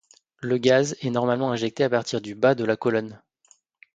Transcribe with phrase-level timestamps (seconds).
[0.39, 3.21] Le gaz est normalement injecté à partir du bas de la colonne.